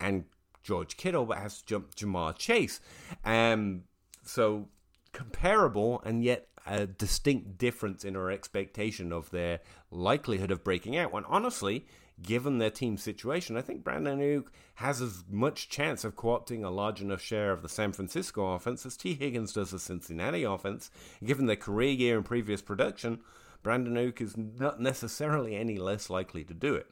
[0.00, 0.24] and
[0.62, 2.80] George Kittle, but has to jump Ja'Marr Chase.
[3.24, 3.84] Um,
[4.24, 4.68] so
[5.12, 11.12] comparable and yet a distinct difference in our expectation of their likelihood of breaking out.
[11.12, 11.86] When honestly,
[12.20, 16.68] given their team situation, I think Brandon Aiyuk has as much chance of co-opting a
[16.68, 20.90] large enough share of the San Francisco offense as Tee Higgins does the Cincinnati offense.
[21.24, 23.20] Given their career year and previous production,
[23.62, 26.86] Brandon Aiyuk is not necessarily any less likely to do it.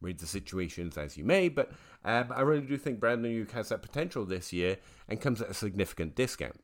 [0.00, 1.72] Read the situations as you may, but
[2.04, 5.50] um, I really do think Brandon Aiyuk has that potential this year and comes at
[5.50, 6.60] a significant discount.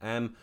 [0.00, 0.36] Um,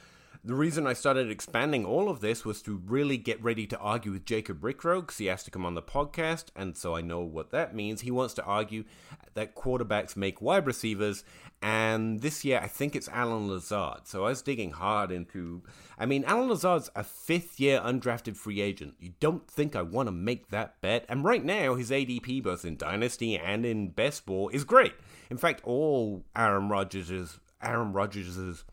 [0.47, 4.13] the reason I started expanding all of this was to really get ready to argue
[4.13, 7.19] with Jacob Rickrow because he has to come on the podcast, and so I know
[7.19, 7.99] what that means.
[7.99, 8.85] He wants to argue
[9.33, 11.25] that quarterbacks make wide receivers,
[11.61, 14.07] and this year I think it's Allen Lazard.
[14.07, 15.63] So I was digging hard into.
[15.99, 18.95] I mean, Allen Lazard's a fifth year undrafted free agent.
[19.01, 21.03] You don't think I want to make that bet?
[21.09, 24.93] And right now, his ADP, both in Dynasty and in Best Ball, is great.
[25.29, 28.63] In fact, all Aaron Rodgers' Aaron Rodgers'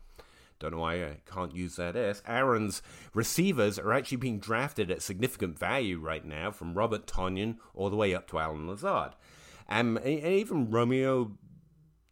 [0.59, 2.21] don't know why I can't use that S.
[2.27, 2.81] Aaron's
[3.13, 7.95] receivers are actually being drafted at significant value right now, from Robert Tonyan all the
[7.95, 9.13] way up to Allen Lazard.
[9.67, 11.37] Um, and even Romeo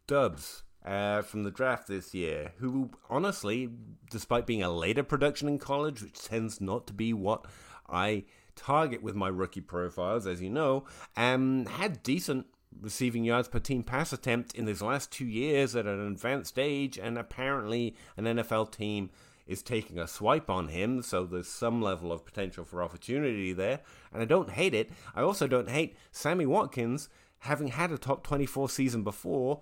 [0.06, 3.70] Doubs uh, from the draft this year, who honestly,
[4.10, 7.46] despite being a later production in college, which tends not to be what
[7.88, 8.24] I
[8.56, 10.84] target with my rookie profiles, as you know,
[11.16, 12.46] um, had decent
[12.80, 16.98] receiving yards per team pass attempt in his last two years at an advanced age,
[16.98, 19.10] and apparently an NFL team
[19.46, 23.80] is taking a swipe on him, so there's some level of potential for opportunity there.
[24.12, 24.90] And I don't hate it.
[25.14, 27.08] I also don't hate Sammy Watkins
[27.40, 29.60] having had a top 24 season before,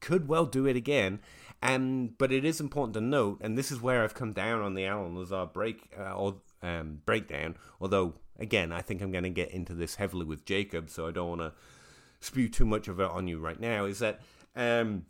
[0.00, 1.20] could well do it again.
[1.62, 4.74] And but it is important to note, and this is where I've come down on
[4.74, 7.56] the Allen Lazard break uh, or um, breakdown.
[7.80, 11.10] Although again, I think I'm going to get into this heavily with Jacob, so I
[11.10, 11.52] don't want to
[12.24, 13.84] spew too much of it on you right now.
[13.84, 14.20] Is that
[14.56, 15.06] um,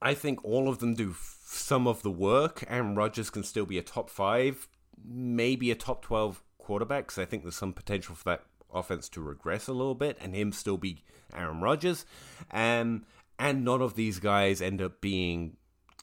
[0.00, 3.66] I think all of them do f- some of the work, and Rodgers can still
[3.66, 4.68] be a top five,
[5.04, 7.06] maybe a top twelve quarterback.
[7.06, 10.34] Because I think there's some potential for that offense to regress a little bit, and
[10.34, 11.02] him still be
[11.34, 12.06] Aaron Rodgers.
[12.50, 13.04] Um,
[13.38, 15.56] and none of these guys end up being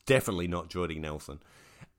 [0.06, 1.40] definitely not Jordy Nelson,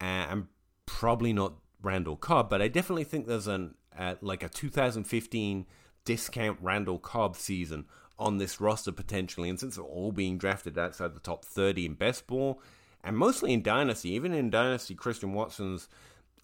[0.00, 0.46] uh, and
[0.86, 2.50] probably not Randall Cobb.
[2.50, 5.66] But I definitely think there's an uh, like a 2015
[6.04, 7.86] discount Randall Cobb season
[8.20, 9.48] on this roster potentially.
[9.48, 12.60] And since they're all being drafted outside the top 30 in best ball,
[13.02, 15.88] and mostly in Dynasty, even in Dynasty, Christian Watson's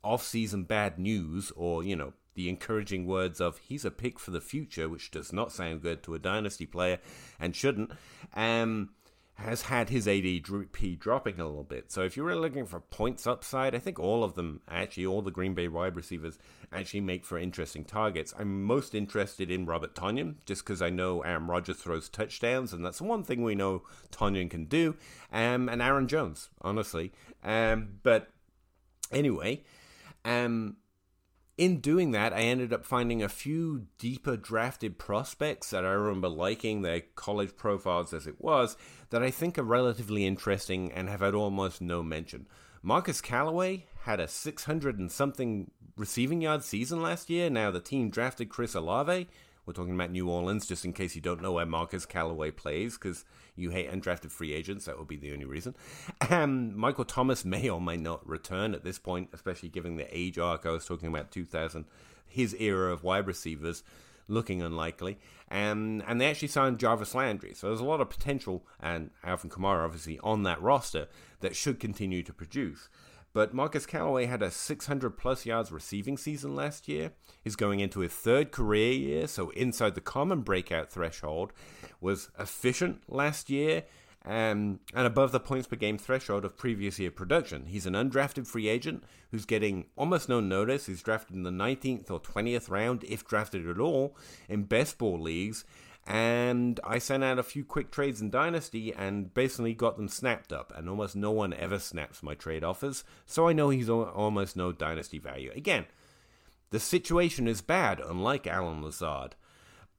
[0.02, 4.40] off-season bad news, or, you know, the encouraging words of he's a pick for the
[4.40, 6.98] future, which does not sound good to a Dynasty player
[7.38, 7.92] and shouldn't.
[8.34, 8.90] Um,
[9.36, 11.92] has had his ADP dropping a little bit.
[11.92, 15.20] So if you're really looking for points upside, I think all of them, actually, all
[15.20, 16.38] the Green Bay wide receivers
[16.72, 18.32] actually make for interesting targets.
[18.38, 22.84] I'm most interested in Robert Tonyan, just because I know Aaron Rodgers throws touchdowns, and
[22.84, 24.96] that's one thing we know Tonyan can do,
[25.30, 27.12] um, and Aaron Jones, honestly.
[27.44, 28.30] Um, but
[29.12, 29.64] anyway,
[30.24, 30.76] um,
[31.58, 36.28] in doing that, I ended up finding a few deeper drafted prospects that I remember
[36.28, 38.76] liking their college profiles as it was
[39.10, 42.46] that I think are relatively interesting and have had almost no mention.
[42.82, 47.48] Marquez Callaway had a 600 and something receiving yard season last year.
[47.48, 49.26] Now the team drafted Chris Olave.
[49.66, 52.96] We're talking about New Orleans, just in case you don't know where Marquez Callaway plays,
[52.96, 53.24] because
[53.56, 54.84] you hate undrafted free agents.
[54.84, 55.74] That would be the only reason.
[56.30, 60.38] Um, Michael Thomas may or may not return at this point, especially given the age
[60.38, 61.84] arc I was talking about 2000,
[62.26, 63.82] his era of wide receivers
[64.28, 65.18] looking unlikely.
[65.50, 67.54] Um, and they actually signed Jarvis Landry.
[67.54, 71.08] So there's a lot of potential, and Alvin Kamara obviously on that roster
[71.40, 72.88] that should continue to produce.
[73.36, 77.12] But Marquez Callaway had a 600 plus yards receiving season last year.
[77.44, 81.52] He's going into his third career year, so inside the common breakout threshold.
[82.00, 83.82] Was efficient last year
[84.24, 87.66] um, and above the points per game threshold of previous year production.
[87.66, 90.86] He's an undrafted free agent who's getting almost no notice.
[90.86, 94.16] He's drafted in the 19th or 20th round, if drafted at all,
[94.48, 95.66] in best ball leagues
[96.06, 100.52] and I sent out a few quick trades in Dynasty and basically got them snapped
[100.52, 100.72] up.
[100.76, 104.70] And almost no one ever snaps my trade offers, so I know he's almost no
[104.72, 105.50] Dynasty value.
[105.56, 105.86] Again,
[106.70, 109.34] the situation is bad, unlike Allen Lazard,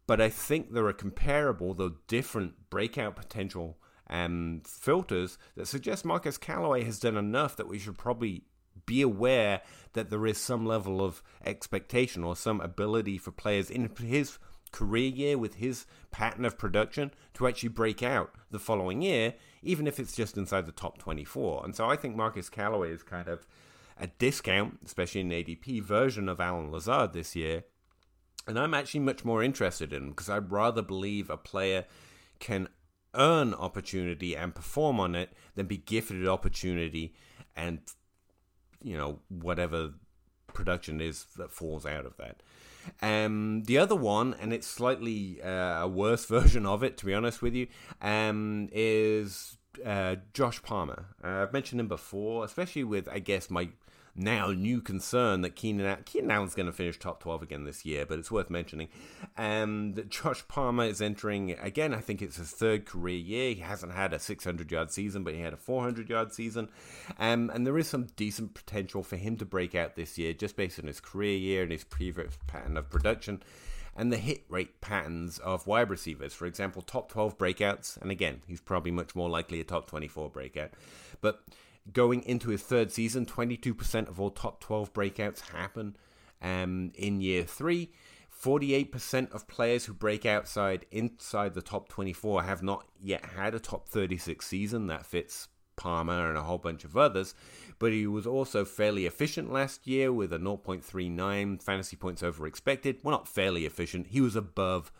[0.05, 3.77] but I think there are comparable, though different, breakout potential
[4.09, 8.43] um, filters that suggest Marquez Callaway has done enough that we should probably
[8.85, 9.61] be aware
[9.93, 14.37] that there is some level of expectation or some ability for players in his
[14.77, 19.87] career year with his pattern of production to actually break out the following year, even
[19.87, 21.65] if it's just inside the top 24.
[21.65, 23.47] And so I think Marquez Callaway is kind of
[23.99, 27.63] a discount, especially in ADP version of Allen Lazard this year.
[28.47, 31.85] And I'm actually much more interested in him because I'd rather believe a player
[32.39, 32.69] can
[33.15, 37.15] earn opportunity and perform on it than be gifted opportunity
[37.55, 37.79] and
[38.83, 39.93] you know whatever
[40.53, 42.43] production is that falls out of that.
[43.01, 47.13] Um, the other one, and it's slightly uh, a worse version of it, to be
[47.13, 47.67] honest with you,
[48.01, 51.07] um, is uh, Josh Palmer.
[51.23, 53.69] Uh, I've mentioned him before, especially with, I guess, my
[54.17, 57.85] now new concern that Keenan Allen, Keenan Allen's going to finish top 12 again this
[57.85, 58.89] year, but it's worth mentioning.
[59.37, 63.53] Um, that Josh Palmer is entering, again, I think it's his third career year.
[63.53, 66.69] He hasn't had a 600 yard season, but he had a 400 yard season.
[67.19, 70.55] Um, and there is some decent potential for him to break out this year just
[70.55, 73.41] based on his career year and his previous pattern of production
[73.97, 76.33] and the hit rate patterns of wide receivers.
[76.33, 80.29] For example, top 12 breakouts, and again, he's probably much more likely a top 24
[80.29, 80.69] breakout.
[81.19, 81.41] But
[81.93, 85.95] going into his third season, 22% of all top 12 breakouts happen
[86.41, 87.91] um, in year three.
[88.43, 93.59] 48% of players who break outside inside the top 24 have not yet had a
[93.59, 94.87] top 36 season.
[94.87, 97.33] That fits Palmer and a whole bunch of others.
[97.79, 102.99] But he was also fairly efficient last year with a 0.39 fantasy points over expected.
[103.01, 104.91] Well, not fairly efficient, he was above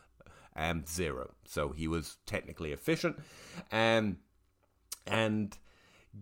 [0.55, 1.31] um, zero.
[1.45, 3.17] So he was technically efficient.
[3.71, 4.17] Um,
[5.05, 5.57] and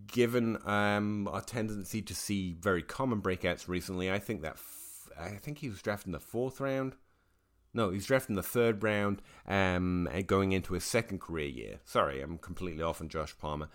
[0.08, 5.30] given um, our tendency to see very common breakouts recently, I think that f- I
[5.36, 6.96] think he was drafted in the fourth round.
[7.74, 11.80] No, he's drafted in the third round um, and going into his second career year.
[11.84, 13.68] Sorry, I'm completely off on Josh Palmer.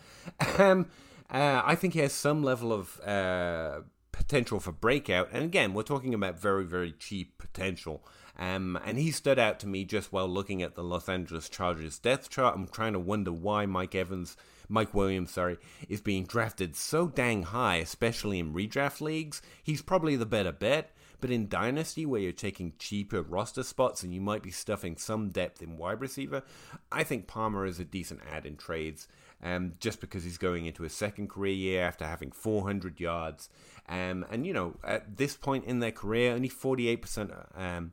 [0.58, 0.86] um,
[1.30, 5.28] uh, I think he has some level of uh, potential for breakout.
[5.32, 8.02] And again, we're talking about very, very cheap potential.
[8.38, 11.98] Um, and he stood out to me just while looking at the Los Angeles Chargers
[11.98, 12.56] depth chart.
[12.56, 14.34] I'm trying to wonder why Mike Evans
[14.70, 15.58] Mike Williams, sorry,
[15.88, 20.92] is being drafted so dang high, especially in redraft leagues, he's probably the better bet.
[21.20, 25.28] But in Dynasty, where you're taking cheaper roster spots and you might be stuffing some
[25.28, 26.42] depth in wide receiver,
[26.90, 29.06] I think Palmer is a decent add in trades.
[29.42, 33.48] Um, just because he's going into his second career year after having 400 yards.
[33.88, 37.92] Um, and, you know, at this point in their career, only 48% um,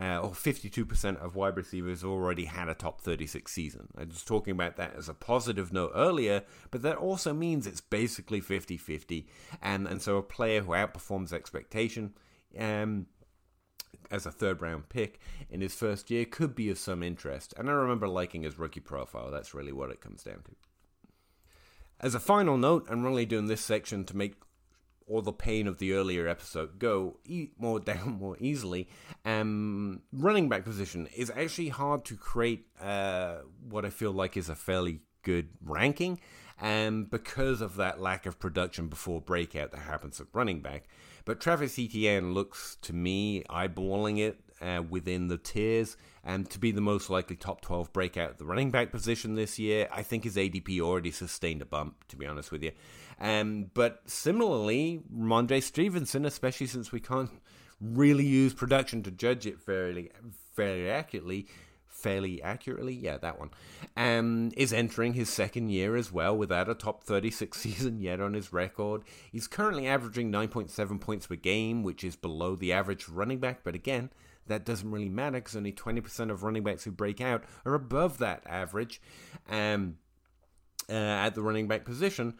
[0.00, 3.88] uh, or 52% of wide receivers already had a top 36 season.
[3.96, 7.82] I was talking about that as a positive note earlier, but that also means it's
[7.82, 9.26] basically 50 50.
[9.60, 12.14] And, and so a player who outperforms expectation
[12.58, 13.06] um,
[14.10, 15.20] as a third round pick
[15.50, 17.52] in his first year could be of some interest.
[17.58, 19.30] And I remember liking his rookie profile.
[19.30, 20.52] That's really what it comes down to.
[22.00, 24.34] As a final note, I'm really doing this section to make
[25.06, 28.88] or the pain of the earlier episode go eat more down more easily.
[29.24, 33.38] Um, running back position is actually hard to create uh,
[33.68, 36.20] what I feel like is a fairly good ranking,
[36.60, 40.84] um, because of that lack of production before breakout that happens at running back.
[41.24, 46.70] But Travis Etienne looks to me eyeballing it uh, within the tiers and to be
[46.70, 49.88] the most likely top 12 breakout at the running back position this year.
[49.92, 52.72] I think his ADP already sustained a bump, to be honest with you.
[53.22, 57.30] Um, but similarly, Rhamondre Stevenson, especially since we can't
[57.80, 60.10] really use production to judge it fairly,
[60.54, 61.46] fairly accurately,
[61.86, 63.50] fairly accurately, yeah, that one,
[63.96, 68.34] um, is entering his second year as well without a top 36 season yet on
[68.34, 69.02] his record.
[69.30, 73.76] He's currently averaging 9.7 points per game, which is below the average running back, but
[73.76, 74.10] again,
[74.48, 78.18] that doesn't really matter because only 20% of running backs who break out are above
[78.18, 79.00] that average
[79.48, 79.98] um,
[80.88, 82.34] uh, at the running back position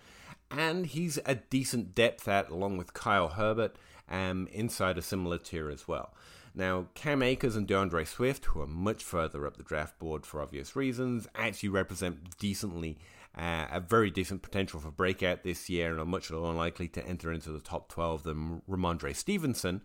[0.57, 3.77] and he's a decent depth at, along with Khalil Herbert,
[4.09, 6.15] um, inside a similar tier as well.
[6.55, 10.43] Now, Cam Akers and D'Andre Swift, who are much further up the draft board for
[10.43, 12.99] obvious reasons, actually represent decently
[13.37, 17.07] uh, a very decent potential for breakout this year and are much more likely to
[17.07, 19.83] enter into the top 12 than Rhamondre Stevenson.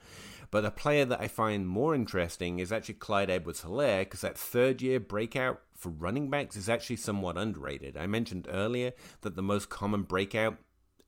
[0.51, 4.37] But a player that I find more interesting is actually Clyde Edwards Helaire because that
[4.37, 7.95] third year breakout for running backs is actually somewhat underrated.
[7.95, 10.57] I mentioned earlier that the most common breakout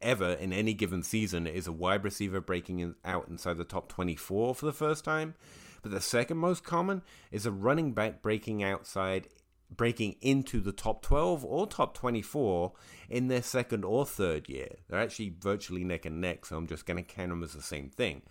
[0.02, 3.90] ever in any given season is a wide receiver breaking in, out inside the top
[3.90, 5.36] 24 for the first time.
[5.82, 9.28] But the second most common is a running back breaking outside,
[9.76, 12.74] breaking into the top 12 or top 24
[13.09, 14.76] in their second or third year.
[14.88, 17.61] They're actually virtually neck and neck, so I'm just going to count them as the
[17.61, 18.22] same thing.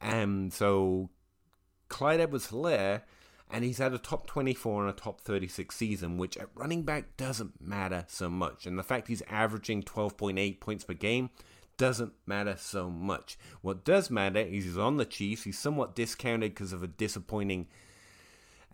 [0.00, 1.10] And so
[1.88, 3.02] Clyde Edwards Helaire,
[3.50, 7.16] and he's had a top 24 and a top 36 season, which at running back
[7.16, 8.66] doesn't matter so much.
[8.66, 11.30] And the fact he's averaging 12.8 points per game
[11.76, 13.38] doesn't matter so much.
[13.60, 15.44] What does matter is he's on the Chiefs.
[15.44, 17.68] He's somewhat discounted because of a disappointing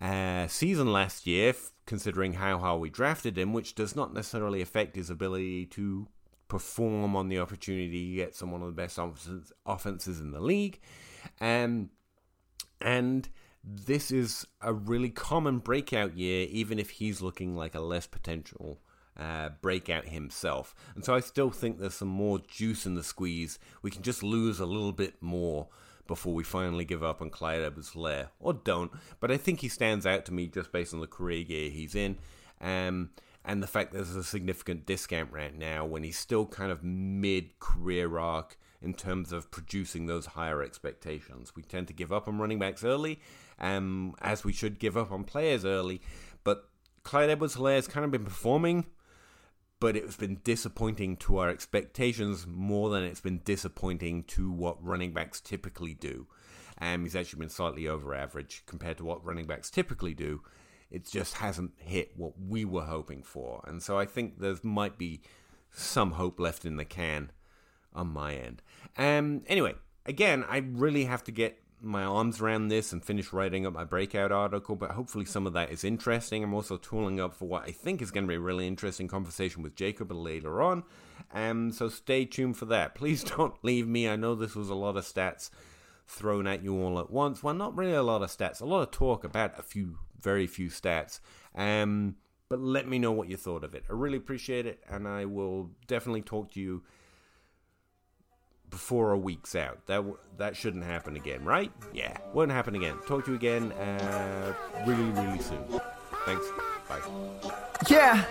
[0.00, 1.54] uh, season last year,
[1.86, 6.08] considering how how we drafted him, which does not necessarily affect his ability to
[6.48, 10.40] perform on the opportunity he gets on one of the best offenses, offenses in the
[10.40, 10.80] league.
[11.40, 11.90] Um,
[12.80, 13.28] and
[13.64, 18.80] this is a really common breakout year, even if he's looking like a less potential
[19.18, 20.74] uh, breakout himself.
[20.94, 23.58] And so I still think there's some more juice in the squeeze.
[23.82, 25.68] We can just lose a little bit more
[26.06, 28.90] before we finally give up on Clyde Edwards Helaire, or don't.
[29.20, 31.94] But I think he stands out to me just based on the career year he's
[31.94, 32.18] in.
[32.60, 33.10] Um,
[33.44, 37.58] and the fact there's a significant discount right now when he's still kind of mid
[37.58, 41.54] career arc in terms of producing those higher expectations.
[41.54, 43.20] We tend to give up on running backs early,
[43.58, 46.00] um, as we should give up on players early.
[46.44, 46.68] But
[47.04, 48.86] Clyde Edwards Helaire has kind of been performing,
[49.82, 55.12] but it's been disappointing to our expectations more than it's been disappointing to what running
[55.12, 56.28] backs typically do.
[56.80, 60.40] Um, he's actually been slightly over average compared to what running backs typically do.
[60.88, 63.64] It just hasn't hit what we were hoping for.
[63.66, 65.20] And so I think there might be
[65.72, 67.32] some hope left in the can
[67.92, 68.62] on my end.
[68.96, 69.74] Um, anyway,
[70.06, 73.84] again, I really have to get my arms around this and finish writing up my
[73.84, 76.44] breakout article, but hopefully some of that is interesting.
[76.44, 79.08] I'm also tooling up for what I think is going to be a really interesting
[79.08, 80.84] conversation with Jacob later on.
[81.32, 82.94] Um, so stay tuned for that.
[82.94, 84.08] Please don't leave me.
[84.08, 85.50] I know this was a lot of stats
[86.06, 87.42] thrown at you all at once.
[87.42, 90.46] Well, not really a lot of stats, a lot of talk about a few, very
[90.46, 91.20] few stats.
[91.54, 92.16] Um,
[92.48, 93.84] but let me know what you thought of it.
[93.88, 96.82] I really appreciate it, and I will definitely talk to you
[98.72, 99.78] before a week's out.
[99.86, 100.02] That
[100.38, 101.70] that shouldn't happen again, right?
[101.92, 102.96] Yeah, won't happen again.
[103.06, 104.54] Talk to you again uh,
[104.84, 105.64] really, really soon.
[106.26, 106.46] Thanks.
[106.88, 107.00] Bye.
[107.88, 108.24] Yeah.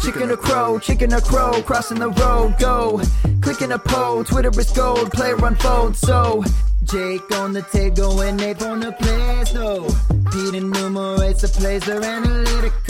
[0.00, 3.00] Chicken or crow, chicken or crow, crossing the road, go.
[3.40, 6.42] Clicking a pole, Twitter is gold, player unfold, so.
[6.84, 9.86] Jake on the table and Nate on the plays, no.
[10.32, 12.81] Pete enumerates the plays, they're analytical.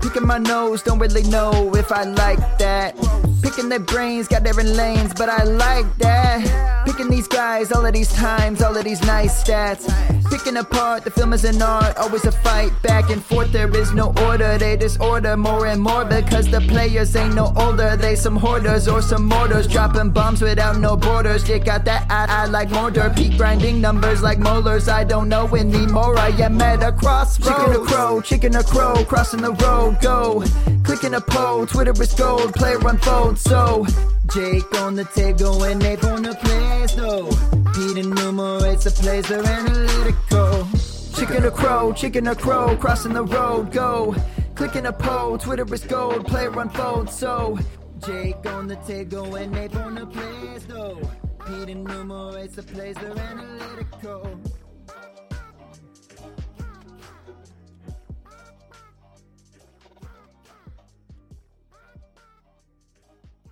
[0.00, 2.96] Picking my nose, don't really know if I like that.
[3.42, 6.86] Picking their brains, got different lanes, but I like that.
[6.86, 9.84] Picking these guys, all of these times, all of these nice stats.
[10.30, 13.50] Picking apart, the film is an art, always a fight back and forth.
[13.50, 17.96] There is no order, they disorder more and more because the players ain't no older.
[17.96, 21.48] They some hoarders or some mortars, dropping bombs without no borders.
[21.48, 24.88] You got that I, I like mortar, peak grinding numbers like molars.
[24.88, 27.48] I don't know anymore, I am at a crossroads.
[27.48, 30.44] Chicken or crow, chicken or crow, crossing the road, go.
[30.84, 33.84] Clicking a pole, Twitter is gold, player unfold, so.
[34.32, 37.28] Jake on the table and Nate on the plays, though.
[37.74, 40.68] Pete enumerates the plays, they're analytical.
[41.16, 44.14] Chicken or crow, chicken or crow, crossing the road, go.
[44.54, 47.58] Clicking a pole, Twitter is gold, player unfold, so.
[48.06, 51.00] Jake on the table and Nate on the plays, though.
[51.46, 54.40] Pete enumerates the plays, they're analytical.